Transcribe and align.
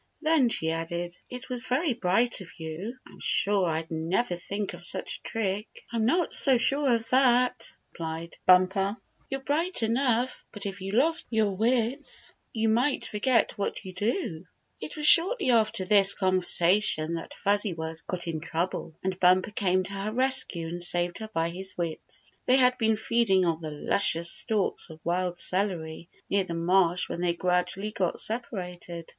Then 0.19 0.49
she 0.49 0.71
added: 0.71 1.15
"It 1.29 1.47
was 1.47 1.65
very 1.65 1.93
bright 1.93 2.41
of 2.41 2.59
you. 2.59 2.97
I'm 3.05 3.19
sure 3.19 3.69
I'd 3.69 3.91
never 3.91 4.35
think 4.35 4.73
of 4.73 4.79
sudhi 4.79 5.17
a 5.19 5.21
trick." 5.27 5.83
26 5.91 5.91
Bumper 5.91 5.91
Saves 5.91 5.91
Fuzzy 5.91 5.91
Wuzz 5.91 5.91
from 5.91 6.01
Snake 6.01 6.01
"I'm 6.01 6.05
not 6.07 6.33
so 6.33 6.57
sure 6.91 6.95
of 6.95 7.09
that," 7.11 7.75
replied 7.91 8.37
Bumper." 8.47 8.97
You're 9.29 9.41
bright 9.41 9.83
enough, 9.83 10.43
but 10.51 10.65
if 10.65 10.81
you 10.81 10.93
lost 10.93 11.27
your 11.29 11.55
wits 11.55 12.33
you 12.51 12.69
might 12.69 13.05
forget 13.05 13.55
what 13.59 13.75
to 13.75 13.91
do." 13.91 14.45
It 14.79 14.97
was 14.97 15.05
shortly 15.05 15.51
after 15.51 15.85
this 15.85 16.15
conversation 16.15 17.13
that 17.13 17.35
Fuzzy 17.35 17.75
Wuzz 17.75 18.01
got 18.07 18.27
in 18.27 18.39
trouble, 18.39 18.95
and 19.03 19.19
Bumper 19.19 19.51
came 19.51 19.83
to 19.83 19.93
her 19.93 20.11
rescue 20.11 20.65
and 20.67 20.81
saved 20.81 21.19
her 21.19 21.29
by 21.31 21.51
his 21.51 21.77
wits. 21.77 22.31
They 22.47 22.55
had 22.55 22.75
been 22.79 22.97
feeding 22.97 23.45
on 23.45 23.61
the 23.61 23.69
luscious 23.69 24.31
stalks 24.31 24.89
of 24.89 24.99
wild 25.03 25.37
celery 25.37 26.09
near 26.27 26.43
the 26.43 26.55
marsh 26.55 27.07
when 27.07 27.21
they 27.21 27.35
gradually 27.35 27.91
got 27.91 28.19
separated. 28.19 29.05